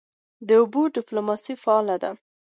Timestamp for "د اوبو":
0.47-0.81